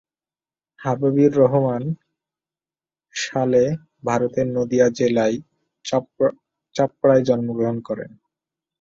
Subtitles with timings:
[0.79, 1.83] হাবিবুর রহমান
[3.15, 3.63] সালে
[4.05, 5.33] ভারতের নদিয়া জেলার
[6.75, 8.11] চাপড়ায় জন্মগ্রহণ করেন।